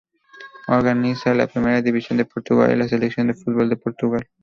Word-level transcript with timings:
Organiza 0.67 1.35
la 1.35 1.45
Primera 1.45 1.79
División 1.83 2.17
de 2.17 2.25
Portugal 2.25 2.71
y 2.71 2.75
la 2.75 2.87
Selección 2.87 3.27
de 3.27 3.35
fútbol 3.35 3.69
de 3.69 3.77
Portugal. 3.77 4.27